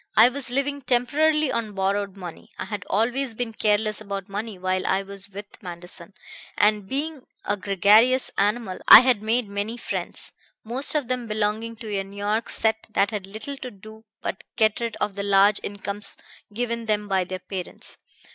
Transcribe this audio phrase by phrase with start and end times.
[0.17, 2.49] I was living temporarily on borrowed money.
[2.57, 6.13] I had always been careless about money while I was with Manderson,
[6.57, 10.33] and being a gregarious animal I had made many friends,
[10.63, 14.43] most of them belonging to a New York set that had little to do but
[14.57, 16.17] get rid of the large incomes
[16.51, 17.99] given them by their parents.